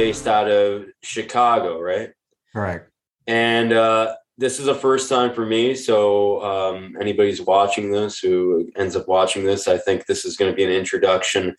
[0.00, 2.12] based out of Chicago, right?
[2.54, 2.90] Correct.
[3.26, 5.74] And uh, this is a first time for me.
[5.74, 10.50] So um, anybody's watching this who ends up watching this, I think this is going
[10.50, 11.54] to be an introduction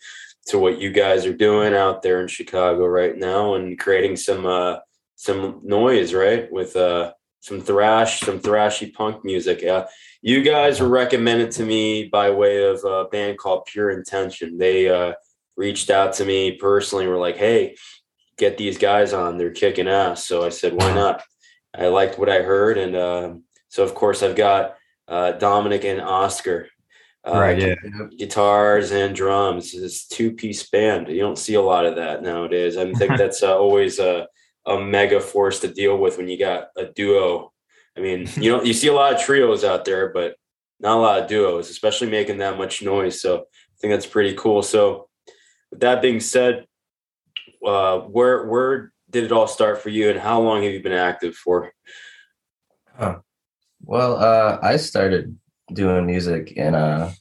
[0.48, 4.44] to what you guys are doing out there in Chicago right now and creating some
[4.44, 4.78] uh,
[5.14, 6.50] some noise, right?
[6.50, 9.62] With uh, some thrash, some thrashy punk music.
[9.62, 9.86] Yeah,
[10.20, 14.58] you guys were recommended to me by way of a band called Pure Intention.
[14.58, 15.12] They uh,
[15.56, 17.06] reached out to me personally.
[17.06, 17.76] Were like, "Hey,
[18.42, 19.38] get these guys on.
[19.38, 21.22] They're kicking ass." So I said, "Why not?"
[21.74, 23.34] I liked what I heard, and uh,
[23.68, 24.76] so of course I've got
[25.08, 26.68] uh, Dominic and Oscar.
[27.24, 27.74] Uh, right, yeah.
[28.18, 29.74] Guitars and drums.
[29.74, 31.08] It's two piece band.
[31.08, 32.76] You don't see a lot of that nowadays.
[32.76, 34.26] I think that's uh, always a,
[34.66, 37.52] a mega force to deal with when you got a duo.
[37.96, 40.34] I mean, you know, you see a lot of trios out there, but
[40.80, 43.20] not a lot of duos, especially making that much noise.
[43.20, 44.62] So I think that's pretty cool.
[44.62, 45.08] So
[45.70, 46.66] with that being said,
[47.66, 50.92] uh, where where did it all start for you, and how long have you been
[50.92, 51.72] active for?
[52.96, 53.18] Huh.
[53.84, 55.36] Well, uh, I started
[55.72, 57.12] doing music in uh,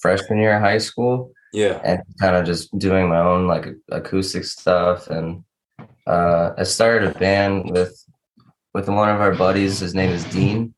[0.00, 1.32] freshman year of high school.
[1.52, 5.44] Yeah, and kind of just doing my own like acoustic stuff, and
[6.06, 8.04] uh, I started a band with
[8.72, 9.78] with one of our buddies.
[9.78, 10.74] His name is Dean,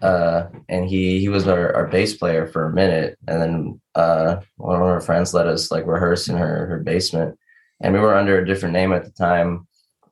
[0.00, 4.36] uh, and he he was our, our bass player for a minute, and then uh,
[4.56, 7.36] one of our friends let us like rehearse in her her basement,
[7.82, 9.66] and we were under a different name at the time,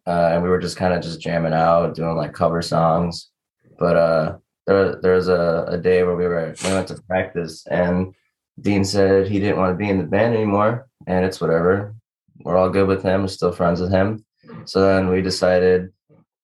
[0.06, 3.30] uh, and we were just kind of just jamming out, doing like cover songs.
[3.78, 7.66] But uh, there there was a, a day where we were we went to practice,
[7.66, 8.14] and
[8.60, 11.94] Dean said he didn't want to be in the band anymore, and it's whatever.
[12.42, 14.24] We're all good with him, we're still friends with him.
[14.64, 15.92] So then we decided,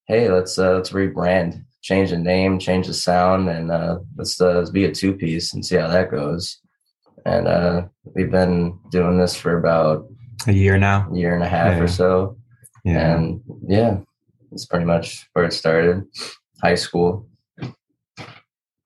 [0.06, 4.58] hey, let's uh, let's rebrand, change the name, change the sound, and uh, let's, uh,
[4.58, 6.60] let's be a two piece and see how that goes.
[7.24, 10.06] And uh, we've been doing this for about
[10.46, 11.82] a year now, a year and a half yeah.
[11.82, 12.36] or so.
[12.84, 13.16] Yeah.
[13.16, 13.98] And yeah,
[14.52, 16.04] it's pretty much where it started.
[16.62, 17.28] High school.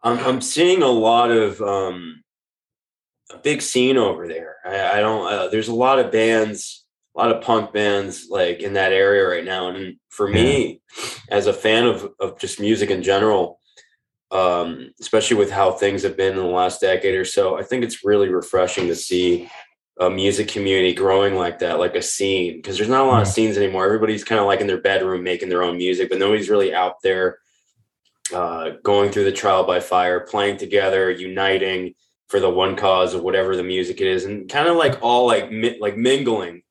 [0.02, 2.22] I'm I'm seeing a lot of um,
[3.32, 4.56] a big scene over there.
[4.64, 5.32] I, I don't.
[5.32, 9.28] Uh, there's a lot of bands, a lot of punk bands like in that area
[9.28, 9.68] right now.
[9.68, 10.80] And for me,
[11.30, 13.60] as a fan of of just music in general,
[14.30, 17.84] um, especially with how things have been in the last decade or so, I think
[17.84, 19.50] it's really refreshing to see
[20.00, 23.22] a music community growing like that, like a scene, because there's not a lot yeah.
[23.22, 23.84] of scenes anymore.
[23.84, 27.02] Everybody's kind of like in their bedroom making their own music, but nobody's really out
[27.02, 27.38] there
[28.34, 31.94] uh, going through the trial by fire, playing together, uniting
[32.28, 35.26] for the one cause of whatever the music it is, and kind of like all
[35.26, 36.62] like mi- like mingling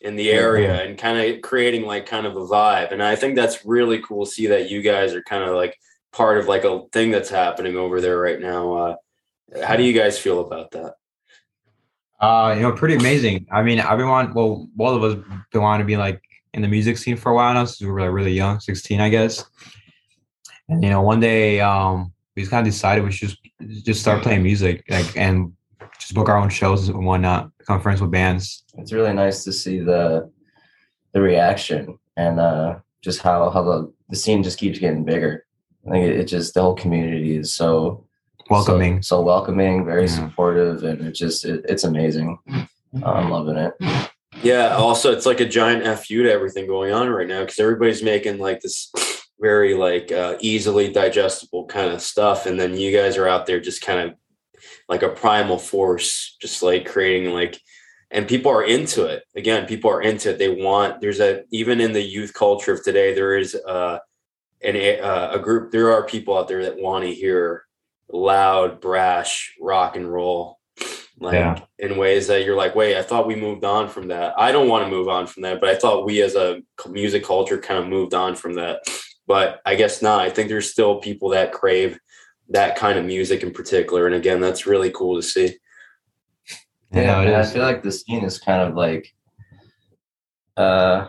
[0.00, 0.90] in the area mm-hmm.
[0.90, 2.92] and kind of creating like kind of a vibe.
[2.92, 5.76] And I think that's really cool to see that you guys are kind of like
[6.12, 8.72] part of like a thing that's happening over there right now.
[8.74, 8.96] Uh,
[9.64, 10.94] how do you guys feel about that?
[12.20, 13.46] Uh, you know, pretty amazing.
[13.50, 16.20] I mean, everyone, well, both of us been wanting to be like
[16.54, 19.00] in the music scene for a while now since we were like really young, 16,
[19.00, 19.44] I guess.
[20.68, 24.00] And you know, one day um we just kind of decided we should just just
[24.00, 25.52] start playing music, like and
[25.98, 28.64] just book our own shows and whatnot, become friends with bands.
[28.76, 30.30] It's really nice to see the
[31.12, 35.46] the reaction and uh just how how the, the scene just keeps getting bigger.
[35.86, 38.07] I think it, it just the whole community is so
[38.50, 39.02] welcoming.
[39.02, 40.14] so, so welcoming very yeah.
[40.14, 42.38] supportive and it just it, it's amazing.
[43.04, 43.74] I'm loving it.
[44.42, 48.02] Yeah also it's like a giant fu to everything going on right now because everybody's
[48.02, 48.92] making like this
[49.40, 53.60] very like uh, easily digestible kind of stuff and then you guys are out there
[53.60, 54.14] just kind of
[54.88, 57.60] like a primal force just like creating like
[58.10, 59.24] and people are into it.
[59.36, 60.38] Again people are into it.
[60.38, 63.98] They want there's a even in the youth culture of today there is uh
[64.62, 67.64] an, uh, a group there are people out there that want to hear
[68.10, 70.58] loud, brash rock and roll,
[71.18, 71.60] like yeah.
[71.78, 74.34] in ways that you're like, wait, I thought we moved on from that.
[74.38, 77.24] I don't want to move on from that, but I thought we as a music
[77.24, 78.80] culture kind of moved on from that.
[79.26, 80.20] But I guess not.
[80.20, 81.98] I think there's still people that crave
[82.48, 84.06] that kind of music in particular.
[84.06, 85.56] And again, that's really cool to see.
[86.92, 89.14] Yeah, yeah I feel like the scene is kind of like,
[90.56, 91.08] uh,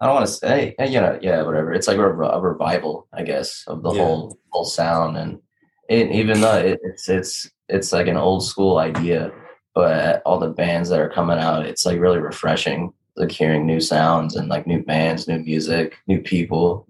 [0.00, 1.72] I don't want to say, you know, yeah, whatever.
[1.72, 4.02] It's like a, a revival, I guess, of the yeah.
[4.02, 5.40] whole whole sound and
[5.88, 9.32] it, even though it, it's it's it's like an old school idea,
[9.74, 12.92] but all the bands that are coming out, it's like really refreshing.
[13.16, 16.86] Like hearing new sounds and like new bands, new music, new people.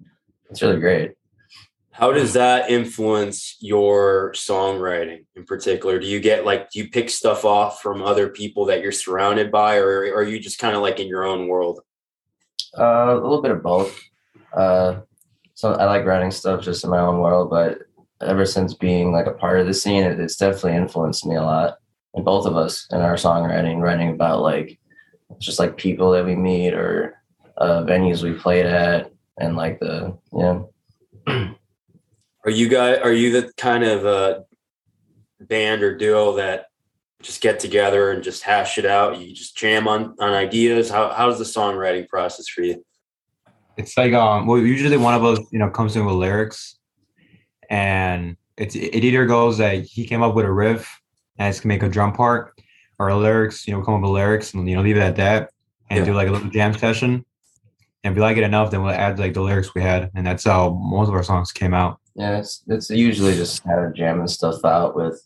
[0.51, 1.13] It's really great.
[1.93, 6.01] How does that influence your songwriting in particular?
[6.01, 9.53] Do you get like do you pick stuff off from other people that you're surrounded
[9.53, 11.81] by, or are you just kind of like in your own world?
[12.77, 13.99] Uh, a little bit of both.
[14.53, 15.01] Uh,
[15.55, 17.79] so I like writing stuff just in my own world, but
[18.21, 21.43] ever since being like a part of the scene, it, it's definitely influenced me a
[21.43, 21.79] lot.
[22.15, 24.79] And both of us in our songwriting, writing about like
[25.39, 27.21] just like people that we meet or
[27.59, 30.63] uh, venues we played at, and like the yeah.
[32.47, 33.01] Are you guys?
[33.03, 34.41] Are you the kind of uh,
[35.41, 36.67] band or duo that
[37.21, 39.19] just get together and just hash it out?
[39.19, 40.89] You just jam on on ideas.
[40.89, 42.85] How how's the songwriting process for you?
[43.77, 46.79] It's like um, well, usually one of us, you know, comes in with lyrics,
[47.71, 51.01] and it's it either goes that he came up with a riff
[51.39, 52.53] and it's can make a drum part,
[52.99, 55.51] or lyrics, you know, come up with lyrics and you know leave it at that,
[55.91, 56.05] and Yeah.
[56.07, 57.25] do like a little jam session.
[58.05, 60.27] And if we like it enough, then we'll add like the lyrics we had, and
[60.27, 61.99] that's how most of our songs came out.
[62.15, 65.21] Yeah, it's, it's usually just kind of jamming stuff out with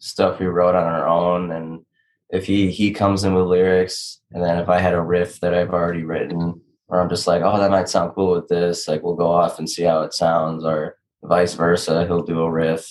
[0.00, 1.52] stuff we wrote on our own.
[1.52, 1.84] And
[2.30, 5.54] if he he comes in with lyrics, and then if I had a riff that
[5.54, 9.02] I've already written, or I'm just like, oh, that might sound cool with this, like
[9.02, 12.06] we'll go off and see how it sounds, or vice versa.
[12.06, 12.86] He'll do a riff,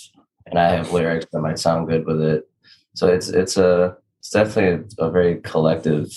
[0.45, 2.49] and I have lyrics that might sound good with it.
[2.95, 6.09] So it's it's a it's definitely a, a very collective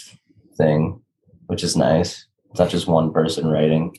[0.56, 1.00] thing,
[1.46, 2.26] which is nice.
[2.50, 3.96] It's not just one person writing.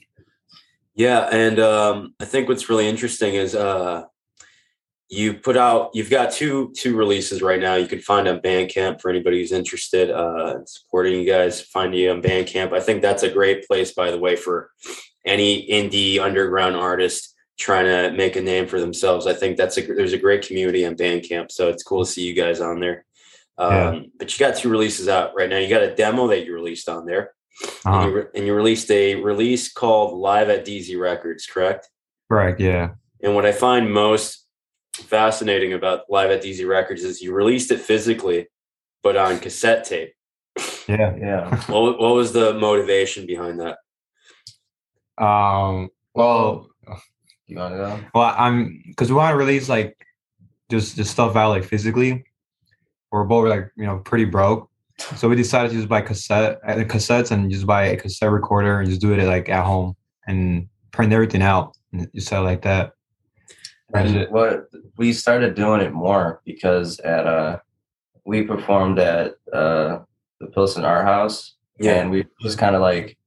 [0.94, 4.04] Yeah, and um, I think what's really interesting is uh,
[5.10, 7.76] you put out you've got two two releases right now.
[7.76, 11.62] You can find on Bandcamp for anybody who's interested uh, in supporting you guys.
[11.62, 12.74] Find you on Bandcamp.
[12.74, 14.72] I think that's a great place, by the way, for
[15.26, 19.28] any indie underground artist trying to make a name for themselves.
[19.28, 22.26] I think that's a there's a great community on Bandcamp, so it's cool to see
[22.26, 23.06] you guys on there.
[23.58, 24.00] Um, Yeah.
[24.18, 25.58] But you got two releases out right now.
[25.58, 27.34] You got a demo that you released on there,
[27.86, 31.90] and, Uh, you re- and you released a release called Live at DZ Records, correct?
[32.30, 34.48] correct, yeah, And what I find most
[34.96, 38.48] fascinating about Live at DZ Records is you released it physically,
[39.04, 40.14] but on cassette tape.
[40.88, 41.14] yeah.
[41.20, 41.62] Yeah.
[41.68, 43.78] What, what was the motivation behind that?
[45.24, 46.68] Um, well,
[47.52, 48.00] You want to go?
[48.16, 49.98] Well, I'm because we want to release like
[50.70, 52.24] just just stuff out like physically.
[53.12, 54.70] We're both like you know pretty broke,
[55.18, 58.80] so we decided to just buy cassette uh, cassettes and just buy a cassette recorder
[58.80, 62.62] and just do it like at home and print everything out and just sell like
[62.62, 62.94] that.
[63.94, 67.60] And what we started doing it more because at uh
[68.24, 70.00] we performed at uh
[70.40, 71.96] the Pilsen Art House Yeah.
[71.96, 73.18] and we just kind of like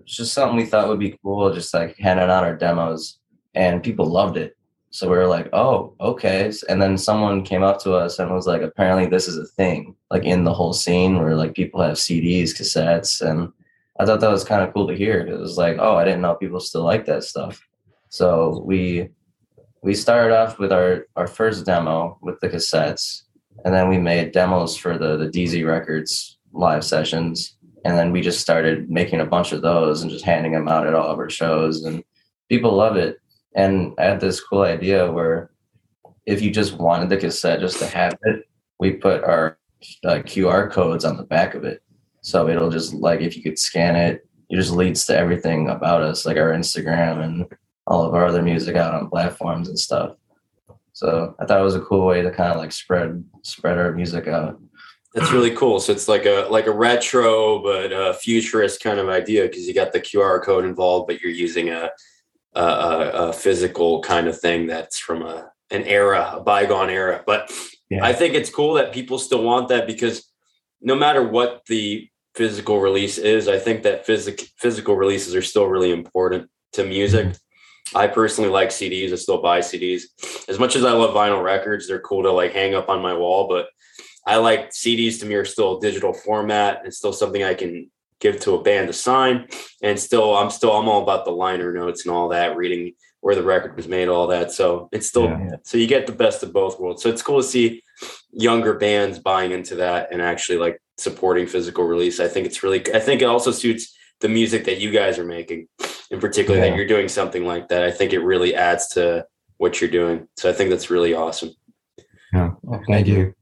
[0.00, 3.19] it's just something we thought would be cool, just like handing out our demos
[3.54, 4.56] and people loved it.
[4.90, 6.52] So we were like, oh, okay.
[6.68, 9.94] And then someone came up to us and was like, apparently this is a thing,
[10.10, 13.52] like in the whole scene where like people have CDs, cassettes, and
[14.00, 15.20] I thought that was kind of cool to hear.
[15.20, 17.62] It was like, oh, I didn't know people still like that stuff.
[18.08, 19.10] So we
[19.82, 23.22] we started off with our our first demo with the cassettes,
[23.64, 28.20] and then we made demos for the the DZ Records live sessions, and then we
[28.20, 31.18] just started making a bunch of those and just handing them out at all of
[31.18, 32.02] our shows, and
[32.48, 33.20] people love it.
[33.54, 35.50] And I had this cool idea where
[36.26, 38.48] if you just wanted the cassette just to have it,
[38.78, 39.58] we put our
[40.04, 41.82] uh, QR codes on the back of it,
[42.20, 46.02] so it'll just like if you could scan it, it just leads to everything about
[46.02, 47.46] us, like our Instagram and
[47.86, 50.16] all of our other music out on platforms and stuff.
[50.92, 53.92] So I thought it was a cool way to kind of like spread spread our
[53.92, 54.60] music out.
[55.14, 55.80] That's really cool.
[55.80, 59.74] So it's like a like a retro but a futurist kind of idea because you
[59.74, 61.90] got the QR code involved, but you're using a
[62.54, 67.22] a, a, a physical kind of thing that's from a an era, a bygone era.
[67.24, 67.52] But
[67.90, 68.04] Yeah.
[68.04, 70.28] I think it's cool that people still want that because
[70.80, 75.66] no matter what the physical release is, I think that physic physical releases are still
[75.66, 77.26] really important to music.
[77.26, 77.98] Mm-hmm.
[77.98, 79.12] I personally like CDs.
[79.12, 80.02] I still buy CDs.
[80.48, 83.14] As much as I love vinyl records, they're cool to like hang up on my
[83.14, 83.68] wall, but
[84.26, 86.82] I like CDs to me are still a digital format.
[86.84, 87.90] It's still something I can
[88.20, 89.48] give to a band to sign.
[89.82, 93.34] And still, I'm still, I'm all about the liner notes and all that, reading where
[93.34, 94.50] the record was made, all that.
[94.52, 95.56] So it's still, Yeah.
[95.62, 97.02] so you get the best of both worlds.
[97.02, 97.82] So it's cool to see
[98.30, 102.20] younger bands buying into that and actually like supporting physical release.
[102.20, 105.24] I think it's really, I think it also suits the music that you guys are
[105.24, 105.68] making,
[106.10, 107.82] in particular, that you're doing something like that.
[107.82, 110.28] I think it really adds to what you're doing.
[110.36, 111.50] So I think that's really awesome.
[112.32, 112.52] Yeah.
[112.86, 113.34] Thank you.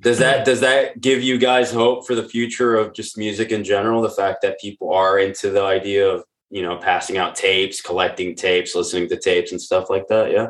[0.00, 3.64] Does that does that give you guys hope for the future of just music in
[3.64, 4.02] general?
[4.02, 8.34] The fact that people are into the idea of you know passing out tapes, collecting
[8.34, 10.30] tapes, listening to tapes, and stuff like that.
[10.30, 10.48] Yeah.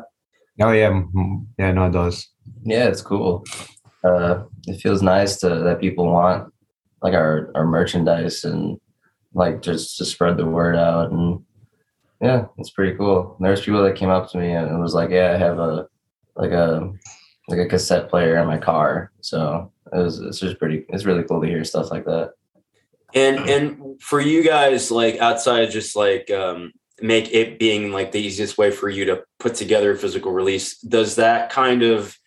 [0.59, 1.01] Oh yeah,
[1.57, 2.27] yeah, no, it does.
[2.63, 3.45] Yeah, it's cool.
[4.03, 6.51] Uh, it feels nice to that people want
[7.01, 8.79] like our our merchandise and
[9.33, 11.43] like just to spread the word out and
[12.21, 13.37] yeah, it's pretty cool.
[13.39, 15.87] There's people that came up to me and it was like, yeah, I have a
[16.35, 16.91] like a
[17.47, 19.11] like a cassette player in my car.
[19.21, 22.33] So it was it's just pretty it's really cool to hear stuff like that.
[23.13, 28.11] And and for you guys, like outside of just like um, make it being like
[28.11, 32.17] the easiest way for you to put together a physical release, does that kind of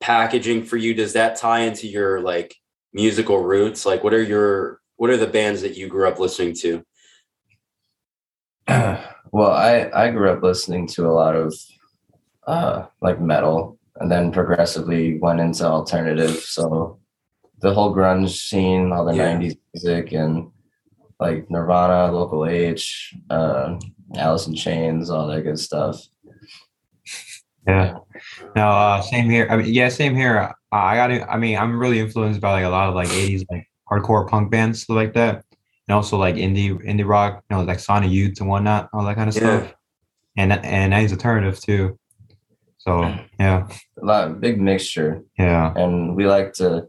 [0.00, 0.94] packaging for you?
[0.94, 2.54] Does that tie into your like
[2.92, 3.84] musical roots?
[3.84, 6.82] Like, what are your what are the bands that you grew up listening to?
[9.30, 11.54] well, I I grew up listening to a lot of
[12.46, 16.36] uh like metal and then progressively went into alternative.
[16.40, 16.98] So
[17.60, 19.36] the whole grunge scene, all the Yeah.
[19.36, 20.50] 90s music and
[21.20, 23.78] like Nirvana, Local H, uh
[24.16, 26.00] Alice in Chains, all that good stuff.
[27.66, 27.98] Yeah.
[28.56, 29.46] No, uh, same here.
[29.50, 30.38] I mean, yeah, same here.
[30.38, 33.08] Uh, I got to, I mean, I'm really influenced by like a lot of like
[33.08, 35.44] 80s like hardcore punk bands stuff like that.
[35.88, 39.16] And also like indie indie rock, you know, like Sonic Youth and whatnot, all that
[39.16, 39.60] kind of Yeah.
[39.60, 39.74] stuff.
[40.36, 41.98] And and 90s alternative too.
[42.78, 43.02] So
[43.38, 43.68] yeah,
[44.00, 45.22] A lot big mixture.
[45.38, 45.72] yeah.
[45.74, 46.88] And we like to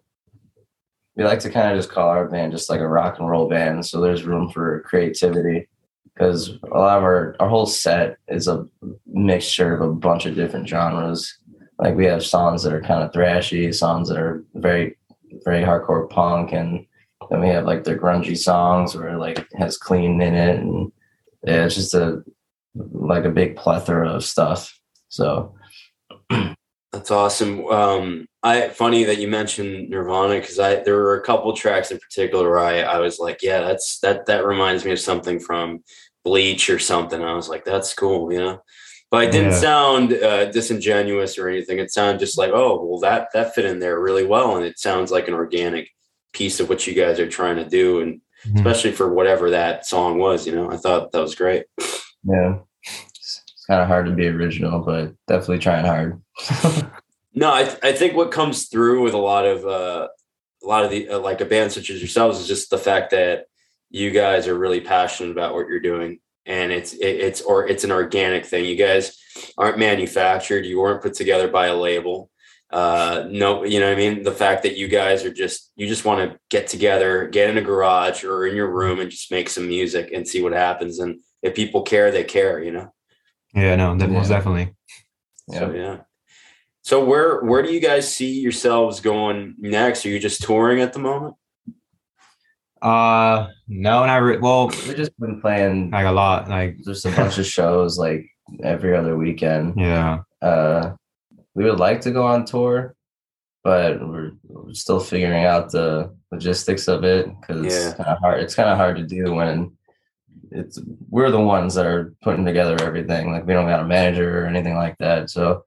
[1.15, 3.50] we like to kind of just call our band just like a rock and roll
[3.50, 3.86] band.
[3.86, 5.67] So there's room for creativity
[6.13, 8.65] because a lot of our our whole set is a
[9.08, 11.38] mixture of a bunch of different genres.
[11.79, 14.96] Like we have songs that are kind of thrashy, songs that are very
[15.43, 16.86] very hardcore punk, and
[17.29, 20.91] then we have like the grungy songs where it like has clean in it, and
[21.46, 22.24] yeah, it's just a
[22.75, 24.79] like a big plethora of stuff.
[25.10, 25.55] So
[26.91, 27.65] That's awesome.
[27.67, 32.00] Um, I funny that you mentioned Nirvana because I there were a couple tracks in
[32.00, 35.83] particular where I, I was like, yeah, that's that that reminds me of something from
[36.25, 37.21] Bleach or something.
[37.21, 38.62] I was like, that's cool, you know.
[39.12, 39.59] But it didn't Yeah.
[39.59, 41.77] sound uh, disingenuous or anything.
[41.79, 44.79] It sounded just like, oh, well, that that fit in there really well, and it
[44.79, 45.89] sounds like an organic
[46.33, 48.55] piece of what you guys are trying to do, and Mhm.
[48.55, 50.48] especially for whatever that song was.
[50.48, 51.65] You know, I thought that was great.
[52.24, 52.59] yeah,
[53.69, 56.21] kind of hard to be original, but definitely trying hard.
[57.33, 60.07] No, I, I think what comes through with a lot of uh,
[60.63, 63.11] a lot of the uh, like a band such as yourselves is just the fact
[63.11, 63.45] that
[63.89, 67.83] you guys are really passionate about what you're doing, and it's it, it's or it's
[67.83, 68.65] an organic thing.
[68.65, 69.17] You guys
[69.57, 70.65] aren't manufactured.
[70.65, 72.29] You weren't put together by a label.
[72.71, 74.23] Uh, no, you know what I mean.
[74.23, 77.57] The fact that you guys are just you just want to get together, get in
[77.57, 80.99] a garage or in your room, and just make some music and see what happens.
[80.99, 82.61] And if people care, they care.
[82.61, 82.93] You know.
[83.53, 84.37] Yeah, no, that most Yeah.
[84.37, 84.75] definitely.
[85.51, 85.97] So yeah.
[86.83, 90.05] So where where do you guys see yourselves going next?
[90.05, 91.35] Are you just touring at the moment?
[92.81, 96.47] Uh no, not re- well, We've just been playing like a lot.
[96.49, 98.25] Like just a bunch of shows like
[98.63, 99.73] every other weekend.
[99.77, 100.19] yeah.
[100.41, 100.93] Uh,
[101.55, 102.95] we would like to go on tour,
[103.65, 107.87] but we're, we're still figuring out the logistics of it because Yeah.
[107.89, 108.39] it's kind of hard.
[108.39, 109.75] It's kind of hard to do when
[110.51, 110.79] it's
[111.09, 113.31] we're the ones that are putting together everything.
[113.31, 115.29] Like we don't got a manager or anything like that.
[115.29, 115.63] So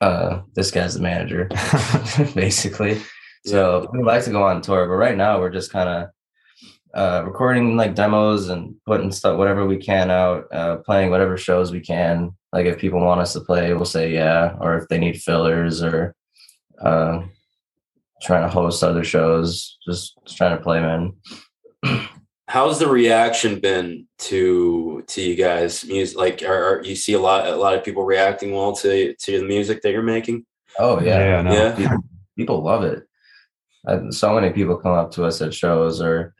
[0.00, 1.48] uh, this guy's the manager,
[2.34, 3.00] basically.
[3.46, 6.08] So we'd like to go on tour, but right now we're just kind of
[6.94, 11.70] uh, recording like demos and putting stuff, whatever we can out, uh, playing whatever shows
[11.70, 12.32] we can.
[12.52, 15.82] Like if people want us to play, we'll say yeah, or if they need fillers
[15.82, 16.14] or
[16.80, 17.22] uh,
[18.22, 21.12] trying to host other shows, just, just trying to play, man.
[22.48, 26.16] How's the reaction been to to you guys' music?
[26.16, 29.40] Like, are, are you see a lot a lot of people reacting well to to
[29.40, 30.46] the music that you're making?
[30.78, 31.52] Oh yeah, Yeah, no.
[31.52, 31.74] Yeah.
[31.74, 31.98] people,
[32.38, 33.02] people love it.
[33.86, 36.34] Uh, so many people come up to us at shows or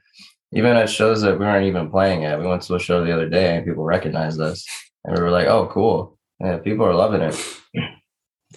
[0.53, 2.39] even at shows that we weren't even playing at.
[2.41, 4.65] We went to a show the other day and people recognized us
[5.05, 6.19] and we were like, "Oh, cool!
[6.41, 7.96] Yeah, people are loving it."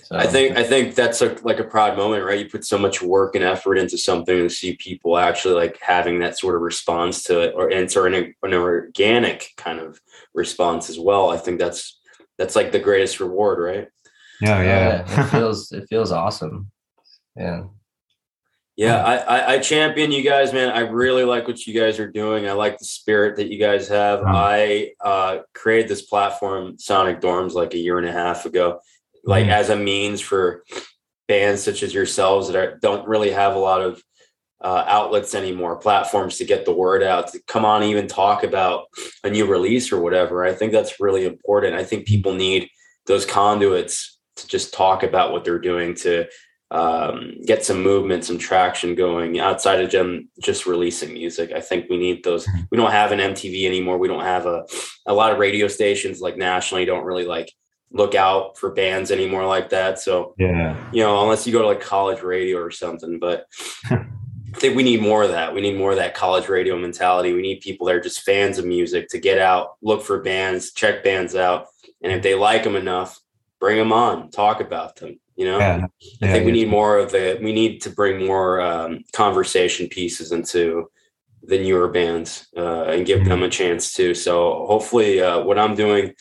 [0.03, 2.39] So, I think I think that's a, like a proud moment, right?
[2.39, 6.19] You put so much work and effort into something to see people actually like having
[6.19, 10.01] that sort of response to it, or and it's an, an organic kind of
[10.33, 11.29] response as well.
[11.29, 11.99] I think that's
[12.37, 13.87] that's like the greatest reward, right?
[14.41, 15.25] Yeah, yeah, yeah.
[15.25, 16.71] it feels it feels awesome.
[17.35, 17.65] Yeah,
[18.75, 20.69] Yeah, I, I I champion you guys, man.
[20.69, 22.47] I really like what you guys are doing.
[22.47, 24.23] I like the spirit that you guys have.
[24.25, 28.79] I uh, created this platform, Sonic Dorms, like a year and a half ago,
[29.23, 29.51] like Mm.
[29.51, 30.63] as a means for
[31.27, 34.01] bands such as yourselves that are, don't really have a lot of
[34.61, 38.85] uh, outlets anymore, platforms to get the word out, to come on, even talk about
[39.23, 40.43] a new release or whatever.
[40.43, 41.75] I think that's really important.
[41.75, 42.69] I think people need
[43.05, 46.25] those conduits to just talk about what they're doing to
[46.71, 51.51] um, get some movement, some traction going outside of them just releasing music.
[51.51, 52.47] I think we need those.
[52.69, 53.97] We don't have an MTV anymore.
[53.97, 54.65] We don't have a
[55.07, 57.51] a lot of radio stations like nationally don't really like
[57.91, 59.99] look out for bands anymore like that.
[59.99, 60.75] So yeah.
[60.91, 63.19] you know, unless you go to like college radio or something.
[63.19, 63.47] But
[63.89, 65.53] I think we need more of that.
[65.53, 67.33] We need more of that college radio mentality.
[67.33, 70.71] We need people that are just fans of music to get out, look for bands,
[70.71, 71.67] check bands out,
[72.01, 73.19] and if they like them enough,
[73.59, 75.19] bring them on, talk about them.
[75.35, 75.85] You know, Yeah.
[75.85, 77.39] I yeah, think we need more of the.
[77.41, 80.89] We need to bring more um, conversation pieces into
[81.43, 84.13] the newer bands uh, and give them a chance too.
[84.13, 86.13] So hopefully, uh, what I'm doing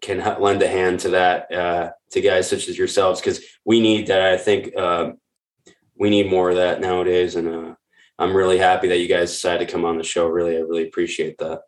[0.00, 4.06] can lend a hand to that uh, to guys such as yourselves because we need
[4.08, 4.22] that.
[4.22, 5.12] I think uh,
[5.98, 7.74] we need more of that nowadays, and uh,
[8.18, 10.26] I'm really happy that you guys decided to come on the show.
[10.26, 11.62] Really, I really appreciate that.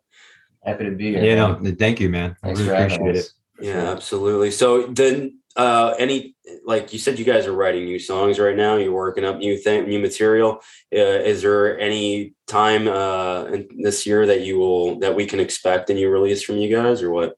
[0.63, 1.23] Happy to be here.
[1.23, 2.35] Yeah, no, thank you, man.
[2.43, 3.17] I Thanks really for having it.
[3.17, 3.33] us.
[3.61, 4.51] Yeah, absolutely.
[4.51, 6.35] So then, uh, any
[6.65, 8.75] like you said, you guys are writing new songs right now.
[8.75, 10.61] You're working up new thing, new material.
[10.93, 15.39] Uh, is there any time uh, in this year that you will that we can
[15.39, 17.37] expect a new release from you guys, or what?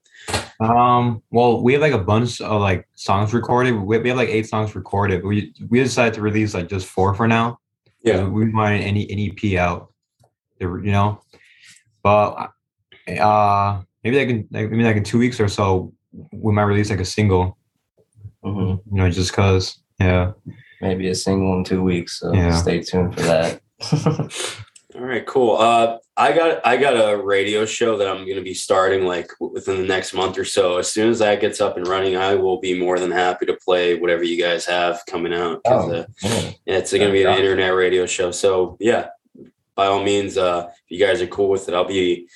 [0.61, 3.71] Um, well, we have like a bunch of like songs recorded.
[3.73, 5.23] We, we have like eight songs recorded.
[5.25, 7.59] We we decided to release like just four for now.
[8.03, 8.23] Yeah.
[8.27, 9.91] we wanted any an EP out,
[10.59, 11.21] you know.
[12.03, 12.51] But
[13.19, 15.93] uh, maybe like in like, maybe like in two weeks or so,
[16.31, 17.57] we might release like a single.
[18.43, 18.81] Mhm.
[18.91, 19.79] You know, just cause.
[19.99, 20.31] Yeah.
[20.81, 22.19] Maybe a single in two weeks.
[22.19, 22.55] So Yeah.
[22.55, 23.61] stay tuned for that.
[25.01, 25.57] All right, cool.
[25.57, 29.31] Uh, I got I got a radio show that I'm going to be starting like
[29.39, 30.77] within the next month or so.
[30.77, 33.57] As soon as that gets up and running, I will be more than happy to
[33.65, 35.61] play whatever you guys have coming out.
[35.65, 36.51] Oh, uh, yeah.
[36.67, 38.29] It's going to be an internet radio show.
[38.29, 39.07] So yeah,
[39.73, 42.29] by all means, uh, if you guys are cool with it, I'll be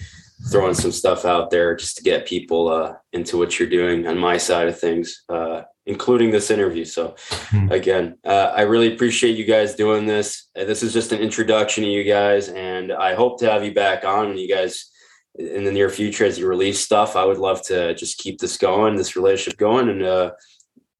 [0.51, 4.17] throwing some stuff out there just to get people uh, into what you're doing on
[4.17, 6.85] my side of things, uh, including this interview.
[6.85, 7.15] So
[7.49, 7.71] Hmm.
[7.71, 10.49] again, uh, I really appreciate you guys doing this.
[10.57, 13.73] Uh, This is just an introduction to you guys, and I hope to have you
[13.73, 14.91] back on you guys
[15.37, 17.15] in the near future as you release stuff.
[17.15, 20.31] I would love to just keep this going, this relationship going, and uh,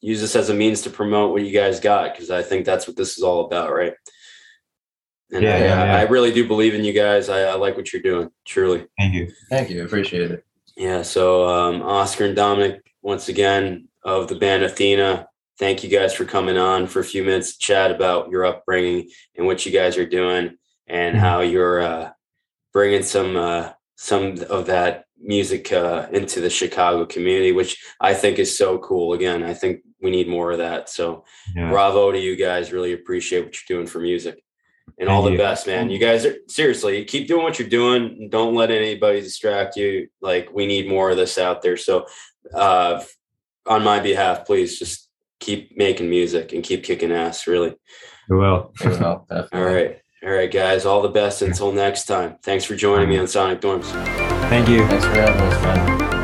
[0.01, 2.85] use this as a means to promote what you guys got because I think that's
[2.87, 3.93] what this is all about, right?
[5.31, 5.97] And Yeah, I, yeah, yeah.
[5.97, 7.29] I really do believe in you guys.
[7.29, 8.85] I, I like what you're doing, truly.
[8.97, 9.31] Thank you.
[9.49, 9.83] Thank you.
[9.83, 10.45] Appreciate it.
[10.77, 11.01] Yeah.
[11.01, 15.27] So um, Oscar and Dominic, once again, of the band Athena,
[15.57, 19.09] thank you guys for coming on for a few minutes to chat about your upbringing
[19.35, 21.19] and what you guys are doing and Mhm.
[21.19, 22.11] how you're uh,
[22.73, 28.37] bringing some uh, some of that music uh, into the Chicago community, which I think
[28.37, 29.13] is so cool.
[29.13, 30.89] Again, I think we need more of that.
[30.89, 31.23] So
[31.55, 31.69] Yeah.
[31.69, 32.71] bravo to you guys.
[32.73, 34.43] Really appreciate what you're doing for music.
[34.97, 35.37] And all the you.
[35.37, 35.89] best, man.
[35.89, 38.29] You guys are seriously keep doing what you're doing.
[38.29, 40.07] Don't let anybody distract you.
[40.21, 41.77] Like we need more of this out there.
[41.77, 42.05] So
[42.53, 43.03] uh
[43.67, 47.75] on my behalf, please just keep making music and keep kicking ass, really.
[48.29, 48.73] We will.
[48.81, 49.59] It will definitely.
[49.59, 49.99] All right.
[50.23, 50.85] All right, guys.
[50.85, 52.37] All the best until next time.
[52.43, 53.85] Thanks for joining me on Sonic Dorms.
[54.49, 54.87] Thank you.
[54.87, 56.14] Thanks for having us, man.